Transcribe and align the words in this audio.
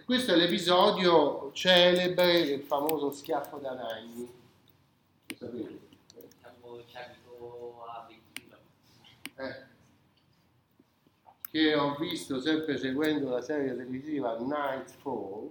Questo 0.00 0.32
è 0.32 0.36
l'episodio 0.36 1.52
celebre 1.52 2.46
del 2.46 2.62
famoso 2.62 3.10
schiaffo 3.10 3.58
da 3.58 3.74
Nagni. 3.74 4.30
Lo 5.26 5.36
sapete? 5.36 5.80
Eh. 9.36 9.70
Che 11.50 11.74
ho 11.74 11.94
visto 11.96 12.40
sempre 12.40 12.78
seguendo 12.78 13.28
la 13.28 13.42
serie 13.42 13.68
televisiva 13.68 14.38
Nightfall, 14.38 15.50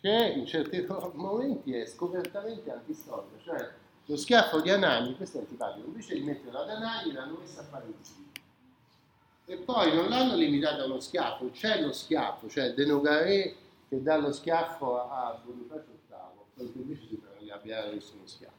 che 0.00 0.32
in 0.36 0.46
certi 0.46 0.86
momenti 1.14 1.74
è 1.74 1.84
scopertamente 1.84 2.70
antistorica, 2.70 3.42
cioè 3.42 3.70
lo 4.06 4.16
schiaffo 4.16 4.60
di 4.60 4.70
Anani, 4.70 5.16
questo 5.16 5.38
è 5.38 5.40
antipatico, 5.40 5.88
invece 5.88 6.14
di 6.14 6.20
metterlo 6.20 6.60
ad 6.60 6.70
Anani 6.70 7.12
l'hanno 7.12 7.38
messo 7.40 7.58
a 7.58 7.64
Parigi. 7.64 8.26
E 9.50 9.56
poi 9.56 9.94
non 9.94 10.10
l'hanno 10.10 10.36
limitato 10.36 10.82
a 10.82 10.84
uno 10.84 11.00
schiaffo, 11.00 11.50
c'è 11.50 11.80
lo 11.80 11.90
schiaffo, 11.90 12.50
cioè 12.50 12.74
Denogare 12.74 13.54
che 13.88 14.02
dà 14.02 14.18
lo 14.18 14.30
schiaffo 14.30 15.00
a 15.08 15.40
Bonifacio 15.42 15.98
VIII, 16.06 16.44
perché 16.54 16.78
invece 16.78 17.06
si 17.08 17.14
per 17.14 17.50
arrabbiare 17.50 17.94
messo 17.94 18.12
uno 18.16 18.26
schiaffo. 18.26 18.54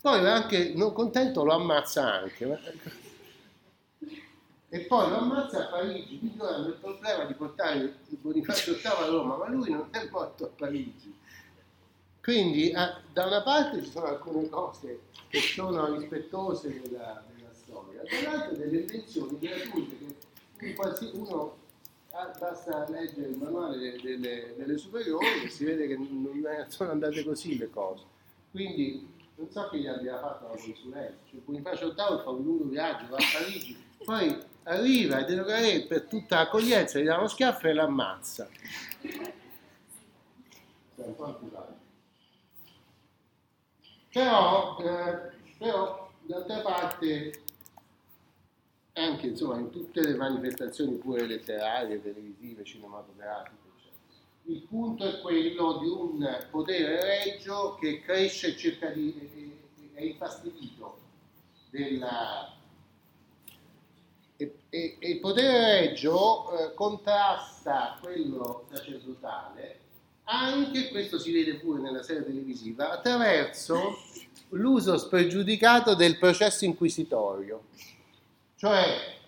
Poi 0.00 0.24
anche, 0.24 0.72
non 0.74 0.92
contento, 0.92 1.42
lo 1.42 1.52
ammazza 1.52 2.12
anche. 2.12 2.60
E 4.68 4.80
poi 4.80 5.10
lo 5.10 5.16
ammazza 5.16 5.64
a 5.64 5.66
Parigi, 5.66 6.18
quindi 6.20 6.40
hanno 6.40 6.68
il 6.68 6.74
problema 6.74 7.24
di 7.24 7.34
portare 7.34 7.96
Bonifacio 8.08 8.74
VIII 8.74 8.86
a 8.86 9.06
Roma, 9.06 9.36
ma 9.36 9.48
lui 9.48 9.70
non 9.70 9.88
è 9.90 10.08
morto 10.10 10.44
a 10.44 10.50
Parigi 10.56 11.14
quindi 12.26 12.72
da 12.72 13.24
una 13.24 13.40
parte 13.44 13.84
ci 13.84 13.88
sono 13.88 14.06
alcune 14.06 14.48
cose 14.48 15.02
che 15.28 15.38
sono 15.38 15.94
rispettose 15.94 16.80
della, 16.82 17.22
della 17.32 17.45
storia, 17.76 18.02
dall'altra 18.02 18.56
delle 18.56 18.78
invenzioni 18.80 19.38
gratuite 19.38 19.96
che 20.58 20.74
uno 21.12 21.56
basta 22.38 22.88
leggere 22.88 23.28
il 23.28 23.36
manuale 23.36 23.76
delle, 24.00 24.54
delle, 24.56 24.78
superiori 24.78 25.44
e 25.44 25.48
si 25.50 25.64
vede 25.64 25.86
che 25.86 25.96
non 25.98 26.66
sono 26.68 26.92
andate 26.92 27.22
così 27.22 27.58
le 27.58 27.68
cose. 27.68 28.04
Quindi 28.50 29.06
non 29.34 29.50
so 29.50 29.68
chi 29.68 29.80
gli 29.80 29.86
abbia 29.86 30.18
fatto 30.18 30.48
la 30.48 30.58
consulenza, 30.58 31.18
cioè 31.28 31.40
Bonifacio 31.40 31.92
VIII 31.92 32.22
fa 32.22 32.30
un 32.30 32.42
lungo 32.42 32.64
viaggio, 32.64 33.06
va 33.10 33.16
a 33.16 33.38
Parigi, 33.38 33.76
poi 34.02 34.34
arriva 34.62 35.18
e 35.18 35.24
Denogare 35.24 35.82
per 35.82 36.02
tutta 36.04 36.36
l'accoglienza 36.36 36.98
gli 36.98 37.04
dà 37.04 37.18
uno 37.18 37.28
schiaffo 37.28 37.68
e 37.68 37.72
l'ammazza. 37.74 38.48
Però, 44.10 44.78
eh, 44.78 45.32
però 45.58 46.10
d'altra 46.22 46.60
parte, 46.60 47.44
anche 49.00 49.28
insomma, 49.28 49.58
in 49.58 49.70
tutte 49.70 50.02
le 50.02 50.14
manifestazioni 50.14 50.96
pure 50.96 51.26
letterarie, 51.26 52.02
televisive, 52.02 52.64
cinematografiche, 52.64 53.64
il 54.44 54.62
punto 54.62 55.04
è 55.04 55.20
quello 55.20 55.78
di 55.78 55.88
un 55.88 56.46
potere 56.50 57.00
regio 57.00 57.74
che 57.80 58.00
cresce 58.00 58.48
e 58.48 58.56
cerca 58.56 58.90
di, 58.90 59.58
è 59.92 60.02
infastidito 60.02 60.98
della, 61.70 62.54
e, 64.36 64.58
e, 64.68 64.96
e, 65.00 65.10
il 65.10 65.20
potere 65.20 65.80
regio 65.80 66.52
eh, 66.52 66.74
contrasta 66.74 67.98
quello 68.00 68.66
sacerdotale 68.70 69.84
anche, 70.28 70.88
questo 70.88 71.18
si 71.18 71.32
vede 71.32 71.54
pure 71.56 71.80
nella 71.80 72.02
serie 72.02 72.24
televisiva, 72.24 72.90
attraverso 72.90 73.96
l'uso 74.50 74.98
spregiudicato 74.98 75.94
del 75.94 76.18
processo 76.18 76.64
inquisitorio. 76.64 77.64
Cioè, 78.56 79.18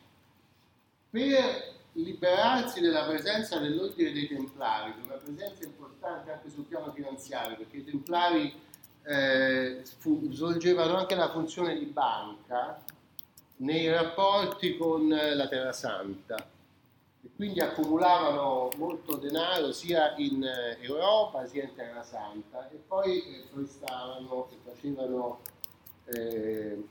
per 1.11 1.77
liberarsi 1.93 2.81
della 2.81 3.05
presenza 3.05 3.59
dell'ordine 3.59 4.13
dei 4.13 4.27
Templari, 4.27 4.95
una 5.05 5.17
presenza 5.17 5.65
importante 5.65 6.33
anche 6.33 6.49
sul 6.49 6.65
piano 6.65 6.91
finanziario, 6.93 7.57
perché 7.57 7.77
i 7.77 7.85
Templari 7.85 8.59
eh, 9.03 9.83
fu, 9.99 10.33
svolgevano 10.33 10.97
anche 10.97 11.15
la 11.15 11.31
funzione 11.31 11.79
di 11.79 11.85
banca 11.85 12.83
nei 13.57 13.91
rapporti 13.91 14.79
con 14.79 15.09
la 15.09 15.47
Terra 15.49 15.73
Santa. 15.73 16.37
E 17.23 17.29
quindi 17.37 17.61
accumulavano 17.61 18.71
molto 18.77 19.17
denaro 19.17 19.73
sia 19.73 20.15
in 20.17 20.43
eh, 20.43 20.79
Europa 20.81 21.47
sia 21.47 21.65
in 21.65 21.75
Terra 21.75 22.03
Santa 22.03 22.71
e 22.71 22.77
poi 22.77 23.21
eh, 23.21 23.45
prestavano 23.53 24.49
e 24.51 24.57
facevano 24.65 25.41
eh, 26.07 26.83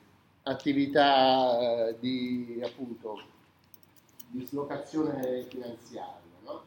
attività 0.47 1.87
eh, 1.89 1.97
di 1.99 2.59
appunto 2.63 3.21
dislocazione 4.27 5.43
finanziaria. 5.43 6.21
No? 6.43 6.63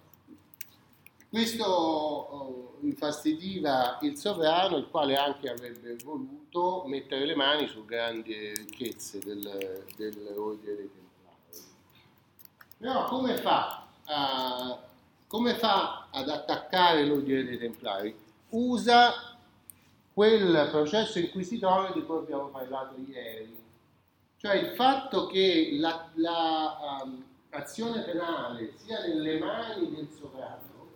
Questo 1.28 1.64
oh, 1.64 2.76
infastidiva 2.80 3.98
il 4.02 4.16
sovrano, 4.16 4.76
il 4.76 4.88
quale 4.88 5.16
anche 5.16 5.48
avrebbe 5.48 5.96
voluto 6.04 6.84
mettere 6.86 7.24
le 7.24 7.34
mani 7.34 7.66
su 7.68 7.84
grandi 7.84 8.54
ricchezze 8.54 9.18
del, 9.18 9.84
dell'ordine 9.97 10.74
dei 10.76 10.91
però 12.80 13.04
come 13.04 13.36
fa, 13.36 13.86
uh, 14.06 14.74
come 15.26 15.54
fa 15.54 16.06
ad 16.10 16.30
attaccare 16.30 17.04
l'ordine 17.04 17.44
dei 17.44 17.58
Templari? 17.58 18.18
Usa 18.48 19.36
quel 20.14 20.66
processo 20.70 21.18
inquisitorio 21.18 21.92
di 21.92 22.06
cui 22.06 22.16
abbiamo 22.16 22.47
parlato 22.47 22.94
ieri, 23.06 23.54
cioè 24.41 24.55
il 24.55 24.75
fatto 24.75 25.27
che 25.27 25.77
l'azione 25.77 26.15
la, 26.15 27.03
um, 27.03 27.25
penale 28.05 28.73
sia 28.77 29.01
nelle 29.01 29.39
mani 29.39 29.95
del 29.95 30.09
sovrano, 30.19 30.89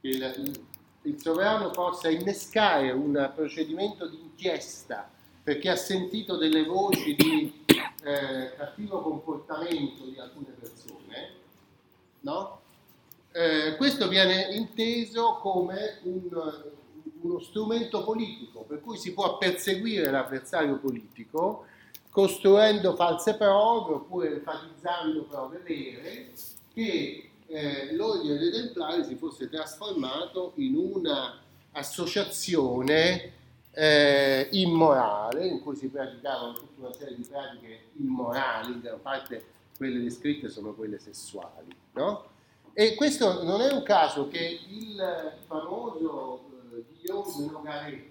che 0.00 0.08
il, 0.08 0.64
il 1.02 1.20
sovrano 1.20 1.68
possa 1.68 2.08
innescare 2.08 2.92
un 2.92 3.30
procedimento 3.34 4.08
di 4.08 4.18
inchiesta 4.22 5.10
perché 5.42 5.68
ha 5.68 5.76
sentito 5.76 6.38
delle 6.38 6.64
voci 6.64 7.14
di 7.14 7.64
eh, 8.04 8.54
cattivo 8.56 9.02
comportamento 9.02 10.06
di 10.06 10.18
alcune 10.18 10.54
persone, 10.58 11.34
no? 12.20 12.60
eh, 13.32 13.76
questo 13.76 14.08
viene 14.08 14.54
inteso 14.54 15.38
come 15.42 15.98
un, 16.04 16.62
uno 17.20 17.38
strumento 17.40 18.02
politico, 18.02 18.62
per 18.62 18.80
cui 18.80 18.96
si 18.96 19.12
può 19.12 19.36
perseguire 19.36 20.10
l'avversario 20.10 20.78
politico 20.78 21.66
costruendo 22.10 22.96
false 22.96 23.36
prove 23.36 23.94
oppure 23.94 24.34
enfatizzando 24.34 25.22
prove 25.24 25.62
vere 25.64 26.32
che 26.72 27.30
eh, 27.46 27.94
l'ordine 27.94 28.38
dei 28.38 28.50
Templari 28.50 29.04
si 29.04 29.16
fosse 29.16 29.48
trasformato 29.48 30.52
in 30.56 30.76
un'associazione 30.76 33.32
eh, 33.72 34.48
immorale, 34.52 35.46
in 35.46 35.62
cui 35.62 35.76
si 35.76 35.88
praticavano 35.88 36.54
tutta 36.54 36.86
una 36.86 36.92
serie 36.92 37.14
di 37.16 37.22
pratiche 37.22 37.84
immorali, 37.98 38.72
in 38.72 38.80
gran 38.80 39.00
parte 39.00 39.44
quelle 39.76 40.00
descritte 40.00 40.48
sono 40.48 40.74
quelle 40.74 40.98
sessuali. 40.98 41.72
No? 41.92 42.26
E 42.72 42.94
questo 42.94 43.42
non 43.42 43.60
è 43.60 43.72
un 43.72 43.82
caso 43.82 44.28
che 44.28 44.60
il 44.68 45.34
famoso 45.46 46.44
eh, 46.72 46.84
de 47.02 47.12
Nogaret, 47.50 48.08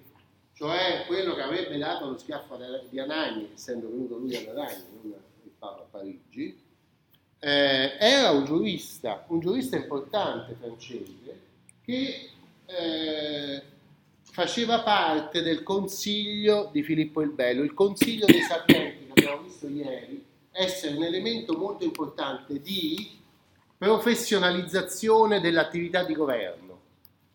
cioè 0.59 1.05
quello 1.07 1.35
che 1.35 1.41
avrebbe 1.41 1.77
dato 1.77 2.09
lo 2.09 2.17
schiaffo 2.17 2.59
di 2.89 2.99
Anagni, 2.99 3.49
essendo 3.53 3.89
venuto 3.89 4.17
lui 4.17 4.35
ad 4.35 4.45
Anagni, 4.49 4.83
non 5.03 5.13
a 5.59 5.85
Parigi, 5.89 6.61
eh, 7.39 7.95
era 7.97 8.31
un 8.31 8.43
giurista, 8.43 9.23
un 9.29 9.39
giurista 9.39 9.77
importante 9.77 10.57
francese 10.59 11.39
che 11.81 12.29
eh, 12.65 13.61
faceva 14.23 14.81
parte 14.81 15.41
del 15.41 15.63
consiglio 15.63 16.67
di 16.73 16.83
Filippo 16.83 17.21
il 17.21 17.29
Bello, 17.29 17.63
il 17.63 17.73
consiglio 17.73 18.25
dei 18.25 18.41
sapienti 18.41 19.05
che 19.05 19.11
abbiamo 19.11 19.43
visto 19.43 19.65
ieri, 19.65 20.25
essere 20.51 20.97
un 20.97 21.03
elemento 21.03 21.57
molto 21.57 21.85
importante 21.85 22.59
di 22.59 23.17
professionalizzazione 23.77 25.39
dell'attività 25.39 26.03
di 26.03 26.13
governo. 26.13 26.81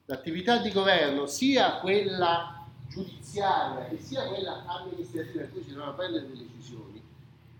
L'attività 0.04 0.58
di 0.58 0.70
governo, 0.70 1.24
sia 1.24 1.76
quella 1.76 2.58
giudiziaria 2.88 3.88
che 3.88 3.98
sia 3.98 4.26
quella 4.28 4.64
amministrativa 4.66 5.42
in 5.42 5.52
cui 5.52 5.62
si 5.62 5.70
devono 5.70 5.94
prendere 5.94 6.26
delle 6.28 6.46
decisioni, 6.46 7.02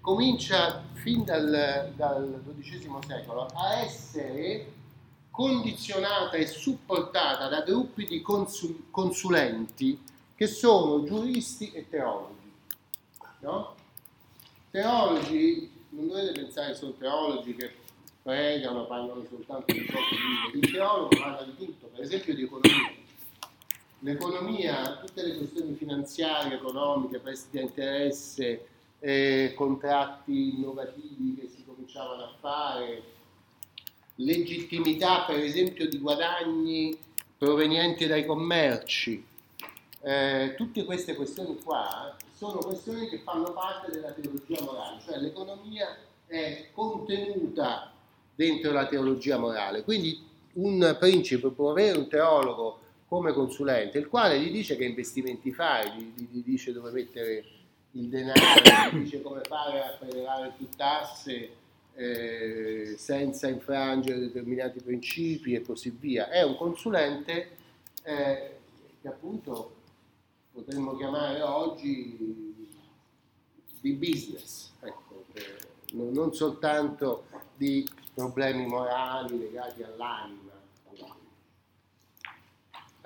comincia 0.00 0.82
fin 0.92 1.24
dal, 1.24 1.92
dal 1.96 2.42
XII 2.60 2.90
secolo 3.06 3.46
a 3.54 3.80
essere 3.80 4.72
condizionata 5.30 6.36
e 6.36 6.46
supportata 6.46 7.48
da 7.48 7.62
gruppi 7.62 8.04
di 8.06 8.20
consul- 8.20 8.84
consulenti 8.90 10.00
che 10.36 10.46
sono 10.46 11.02
giuristi 11.04 11.72
e 11.72 11.88
teologi. 11.88 12.52
No? 13.40 13.74
Teologi, 14.70 15.70
non 15.90 16.08
dovete 16.08 16.32
pensare 16.32 16.74
sono 16.74 16.92
teologi 16.92 17.54
che 17.56 17.72
pregano, 18.22 18.86
parlano 18.86 19.24
soltanto 19.28 19.72
di 19.72 19.86
ciò 19.86 19.98
che 19.98 20.58
Il 20.58 20.72
teologo 20.72 21.16
parla 21.16 21.42
di 21.42 21.56
tutto, 21.56 21.86
per 21.86 22.00
esempio 22.00 22.34
di 22.34 22.42
economia. 22.42 23.02
L'economia, 24.04 24.98
tutte 25.02 25.22
le 25.22 25.34
questioni 25.38 25.74
finanziarie, 25.76 26.56
economiche, 26.56 27.20
prestiti 27.20 27.56
a 27.56 27.62
interesse, 27.62 28.66
eh, 29.00 29.54
contratti 29.56 30.56
innovativi 30.56 31.38
che 31.40 31.48
si 31.48 31.64
cominciavano 31.64 32.24
a 32.24 32.34
fare, 32.38 33.02
legittimità 34.16 35.24
per 35.24 35.38
esempio 35.38 35.88
di 35.88 35.98
guadagni 35.98 36.98
provenienti 37.38 38.06
dai 38.06 38.26
commerci. 38.26 39.24
Eh, 40.02 40.52
tutte 40.54 40.84
queste 40.84 41.14
questioni 41.14 41.58
qua 41.64 42.14
sono 42.36 42.58
questioni 42.58 43.08
che 43.08 43.20
fanno 43.20 43.54
parte 43.54 43.90
della 43.90 44.10
teologia 44.10 44.62
morale, 44.62 45.00
cioè 45.02 45.16
l'economia 45.16 45.96
è 46.26 46.68
contenuta 46.74 47.90
dentro 48.34 48.70
la 48.70 48.86
teologia 48.86 49.38
morale. 49.38 49.82
Quindi 49.82 50.22
un 50.56 50.94
principe 51.00 51.48
può 51.48 51.70
avere 51.70 51.96
un 51.96 52.06
teologo 52.06 52.82
come 53.06 53.32
consulente, 53.32 53.98
il 53.98 54.08
quale 54.08 54.40
gli 54.40 54.50
dice 54.50 54.76
che 54.76 54.84
investimenti 54.84 55.52
fare, 55.52 55.94
gli, 55.96 56.26
gli 56.30 56.42
dice 56.42 56.72
dove 56.72 56.90
mettere 56.90 57.44
il 57.92 58.08
denaro, 58.08 58.96
gli 58.96 59.02
dice 59.02 59.22
come 59.22 59.42
fare 59.42 59.82
a 59.82 59.96
prelevare 59.98 60.52
più 60.56 60.68
tasse 60.74 61.50
eh, 61.94 62.94
senza 62.98 63.48
infrangere 63.48 64.18
determinati 64.18 64.80
principi 64.80 65.54
e 65.54 65.62
così 65.62 65.94
via. 65.98 66.28
È 66.28 66.42
un 66.42 66.56
consulente 66.56 67.50
eh, 68.02 68.56
che 69.00 69.08
appunto 69.08 69.74
potremmo 70.52 70.96
chiamare 70.96 71.40
oggi 71.42 72.42
di 73.80 73.92
business, 73.92 74.72
ecco, 74.80 75.24
non 75.92 76.32
soltanto 76.32 77.26
di 77.56 77.86
problemi 78.14 78.66
morali 78.66 79.38
legati 79.38 79.82
all'anima. 79.82 80.53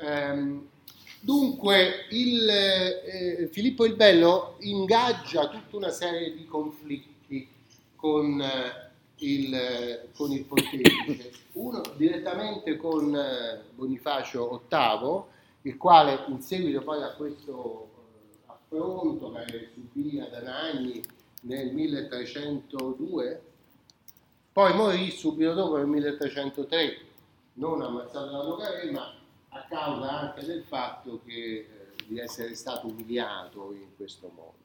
Ehm, 0.01 0.69
dunque, 1.21 2.07
il, 2.11 2.49
eh, 2.49 3.49
Filippo 3.51 3.85
il 3.85 3.97
Bello 3.97 4.57
ingaggia 4.61 5.49
tutta 5.49 5.77
una 5.77 5.91
serie 5.91 6.33
di 6.35 6.45
conflitti 6.47 7.49
con, 7.97 8.41
eh, 8.41 8.91
il, 9.17 10.09
con 10.15 10.31
il 10.31 10.45
pontefice, 10.45 11.33
uno 11.53 11.83
direttamente 11.97 12.77
con 12.77 13.15
eh, 13.15 13.61
Bonifacio 13.75 14.63
VIII, 14.69 15.23
il 15.63 15.77
quale 15.77 16.25
in 16.29 16.41
seguito 16.41 16.83
poi 16.83 17.03
a 17.03 17.15
questo 17.15 17.89
eh, 18.47 18.53
affronto 18.53 19.33
che 19.33 19.71
subì 19.75 20.21
ad 20.21 20.33
Anagni 20.33 21.03
nel 21.43 21.73
1302, 21.73 23.43
poi 24.53 24.75
morì 24.75 25.11
subito 25.11 25.55
dopo 25.55 25.77
nel 25.77 25.87
1303, 25.87 26.99
non 27.55 27.83
ammazzato 27.83 28.31
da 28.31 28.43
Nogaré, 28.45 28.91
ma 28.93 29.18
a 29.59 29.67
causa 29.69 30.11
anche 30.21 30.45
del 30.45 30.63
fatto 30.65 31.21
che, 31.25 31.33
eh, 31.33 32.05
di 32.07 32.19
essere 32.19 32.55
stato 32.55 32.87
umiliato 32.87 33.73
in 33.73 33.95
questo 33.97 34.31
modo. 34.35 34.57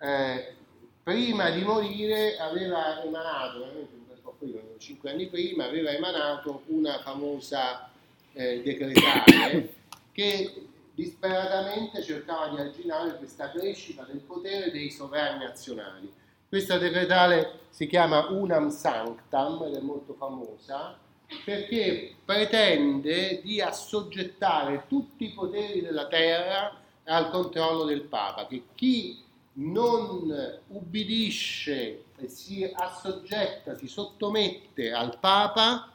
Eh, 0.00 0.54
prima 1.02 1.50
di 1.50 1.62
morire 1.62 2.38
aveva 2.38 3.02
emanato, 3.02 3.60
veramente 3.60 3.94
un 3.94 4.06
bel 4.06 4.18
po' 4.18 4.36
prima, 4.38 4.60
cinque 4.78 5.10
anni 5.10 5.26
prima, 5.26 5.64
aveva 5.64 5.90
emanato 5.90 6.62
una 6.66 7.00
famosa 7.00 7.90
eh, 8.32 8.62
decretale 8.62 9.74
che 10.12 10.66
disperatamente 10.94 12.02
cercava 12.02 12.48
di 12.48 12.60
arginare 12.60 13.16
questa 13.18 13.50
crescita 13.50 14.04
del 14.04 14.18
potere 14.18 14.70
dei 14.70 14.90
sovrani 14.90 15.44
nazionali. 15.44 16.12
Questa 16.48 16.78
decretale 16.78 17.60
si 17.70 17.86
chiama 17.86 18.26
Unam 18.30 18.70
Sanctam 18.70 19.62
ed 19.64 19.74
è 19.74 19.80
molto 19.80 20.14
famosa 20.14 20.98
perché 21.44 22.14
pretende 22.24 23.40
di 23.42 23.60
assoggettare 23.60 24.84
tutti 24.88 25.24
i 25.24 25.32
poteri 25.32 25.82
della 25.82 26.06
terra 26.06 26.80
al 27.04 27.30
controllo 27.30 27.84
del 27.84 28.02
Papa, 28.02 28.46
che 28.46 28.64
chi 28.74 29.22
non 29.54 30.60
ubbidisce 30.68 32.04
e 32.16 32.28
si 32.28 32.70
assoggetta, 32.72 33.76
si 33.76 33.88
sottomette 33.88 34.92
al 34.92 35.18
Papa, 35.18 35.92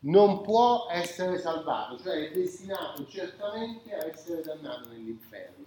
non 0.00 0.42
può 0.42 0.86
essere 0.90 1.38
salvato, 1.38 1.98
cioè 1.98 2.28
è 2.28 2.32
destinato 2.32 3.06
certamente 3.06 3.94
a 3.94 4.06
essere 4.06 4.42
dannato 4.42 4.88
nell'inferno. 4.88 5.64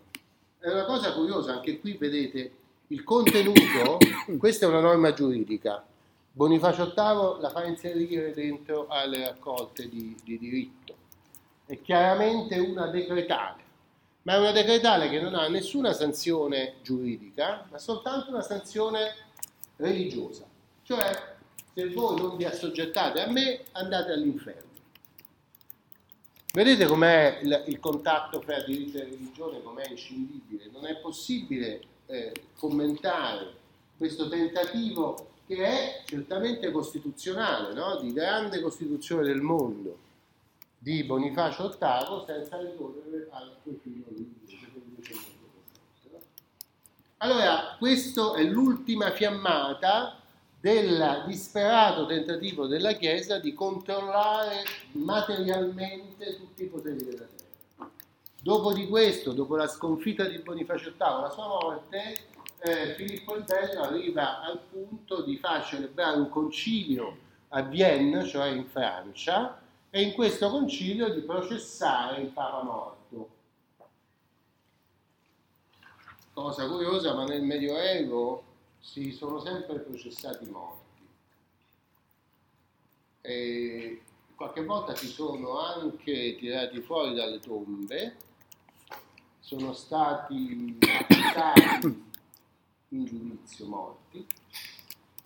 È 0.60 0.70
una 0.70 0.86
cosa 0.86 1.14
curiosa, 1.14 1.54
anche 1.54 1.80
qui 1.80 1.98
vedete 1.98 2.54
il 2.88 3.04
contenuto, 3.04 3.98
questa 4.38 4.66
è 4.66 4.70
una 4.70 4.82
norma 4.82 5.14
giuridica, 5.14 5.86
Bonifacio 6.32 6.94
VIII 6.96 7.42
la 7.42 7.50
fa 7.50 7.66
inserire 7.66 8.34
dentro 8.34 8.88
alle 8.88 9.26
raccolte 9.26 9.90
di, 9.90 10.16
di 10.24 10.38
diritto, 10.38 10.96
è 11.66 11.82
chiaramente 11.82 12.58
una 12.58 12.88
decretale, 12.88 13.64
ma 14.24 14.36
è 14.36 14.38
una 14.38 14.52
decretale 14.52 15.10
che 15.10 15.20
non 15.20 15.36
ha 15.36 15.48
nessuna 15.48 15.94
sanzione 15.94 16.76
giuridica, 16.82 17.68
ma 17.70 17.78
soltanto 17.78 18.30
una 18.30 18.42
sanzione 18.42 19.16
religiosa, 19.78 20.46
cioè 20.84 21.38
se 21.74 21.90
voi 21.90 22.20
non 22.20 22.38
vi 22.38 22.46
assoggettate 22.46 23.22
a 23.22 23.30
me 23.30 23.64
andate 23.72 24.12
all'inferno. 24.12 24.68
Vedete 26.52 26.86
com'è 26.88 27.40
il, 27.44 27.64
il 27.68 27.80
contatto 27.80 28.42
fra 28.42 28.62
diritto 28.64 28.98
e 28.98 29.04
religione, 29.04 29.62
com'è 29.62 29.88
inscindibile? 29.88 30.70
Non 30.72 30.86
è 30.86 30.96
possibile 30.98 31.82
eh, 32.08 32.34
commentare 32.58 33.54
questo 33.98 34.28
tentativo 34.28 35.28
che 35.50 35.66
è 35.66 36.04
certamente 36.06 36.70
costituzionale, 36.70 37.74
no? 37.74 38.00
di 38.00 38.14
grande 38.14 38.62
costituzione 38.62 39.24
del 39.24 39.42
mondo 39.42 39.98
di 40.78 41.04
Bonifacio 41.04 41.70
VIII 41.70 42.24
senza 42.28 42.60
ricorrere 42.60 43.28
al 43.32 43.58
di 43.64 44.04
allora, 47.18 47.76
questa 47.80 48.36
è 48.36 48.44
l'ultima 48.44 49.10
fiammata 49.10 50.22
del 50.60 51.24
disperato 51.26 52.06
tentativo 52.06 52.68
della 52.68 52.94
Chiesa 52.94 53.40
di 53.40 53.54
controllare 53.56 54.64
materialmente 54.92 56.38
tutti 56.38 56.64
i 56.64 56.68
poteri 56.68 57.04
della 57.04 57.26
terra. 57.26 57.90
Dopo 58.42 58.72
di 58.72 58.88
questo, 58.88 59.34
dopo 59.34 59.56
la 59.56 59.68
sconfitta 59.68 60.26
di 60.26 60.38
Bonifacio 60.38 60.92
VIII, 60.92 61.22
la 61.22 61.30
sua 61.32 61.48
morte, 61.48 62.16
eh, 62.62 62.94
Filippo 62.96 63.36
il 63.36 63.44
Bello 63.44 63.82
arriva 63.82 64.42
al 64.42 64.60
punto 64.60 65.24
di 65.24 65.38
far 65.38 65.66
celebrare 65.66 66.18
un 66.18 66.30
concilio 66.30 67.28
a 67.50 67.62
Vienna, 67.62 68.26
cioè 68.26 68.50
in 68.50 68.66
Francia, 68.66 69.62
e 69.90 70.02
in 70.02 70.14
questo 70.14 70.50
concilio 70.50 71.10
di 71.14 71.22
processare 71.22 72.22
il 72.22 72.28
Papa 72.30 72.64
morto. 72.64 73.30
Cosa 76.34 76.68
curiosa, 76.68 77.14
ma 77.14 77.26
nel 77.26 77.42
Medioevo 77.42 78.44
si 78.80 79.12
sono 79.12 79.40
sempre 79.40 79.80
processati 79.80 80.46
morti. 80.46 80.88
E 83.22 84.02
qualche 84.36 84.64
volta 84.64 84.96
si 84.96 85.08
sono 85.08 85.60
anche 85.60 86.36
tirati 86.38 86.80
fuori 86.82 87.14
dalle 87.14 87.40
tombe, 87.40 88.16
sono 89.40 89.74
stati 89.74 90.78
accusati 91.00 92.09
in 92.90 93.06
giudizio 93.06 93.66
morti 93.66 94.26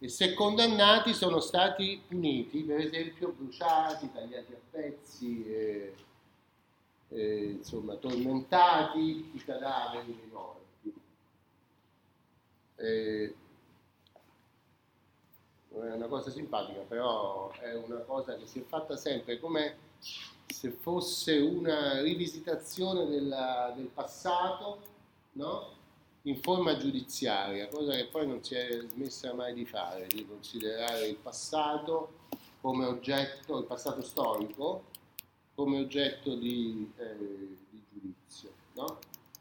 e 0.03 0.09
se 0.09 0.33
condannati 0.33 1.13
sono 1.13 1.39
stati 1.39 2.01
puniti, 2.05 2.59
per 2.63 2.81
esempio 2.81 3.29
bruciati, 3.29 4.11
tagliati 4.11 4.51
a 4.51 4.57
pezzi, 4.69 5.45
eh, 5.45 5.95
eh, 7.07 7.43
insomma 7.57 7.95
tormentati 7.95 9.31
i 9.33 9.41
cadaveri 9.45 10.13
dei 10.13 10.29
morti. 10.29 10.93
Eh, 12.75 13.35
è 15.69 15.91
una 15.93 16.07
cosa 16.07 16.29
simpatica, 16.31 16.81
però 16.81 17.49
è 17.51 17.73
una 17.75 17.99
cosa 17.99 18.35
che 18.35 18.45
si 18.45 18.59
è 18.59 18.63
fatta 18.63 18.97
sempre 18.97 19.39
come 19.39 19.77
se 20.45 20.69
fosse 20.69 21.37
una 21.37 22.01
rivisitazione 22.01 23.05
della, 23.05 23.71
del 23.73 23.87
passato, 23.87 24.81
no? 25.31 25.81
In 26.23 26.41
forma 26.41 26.77
giudiziaria, 26.77 27.67
cosa 27.67 27.95
che 27.95 28.07
poi 28.07 28.27
non 28.27 28.43
si 28.43 28.55
è 28.55 28.81
smessa 28.87 29.33
mai 29.33 29.53
di 29.53 29.65
fare, 29.65 30.07
di 30.07 30.25
considerare 30.25 31.07
il 31.07 31.15
passato 31.15 32.21
come 32.61 32.85
oggetto, 32.85 33.57
il 33.59 33.65
passato 33.65 34.01
storico, 34.01 34.85
come 35.53 35.79
oggetto 35.79 36.35
di, 36.35 36.91
eh, 36.97 37.17
di 37.69 37.83
giudizio. 37.91 38.51
No? 38.73 38.99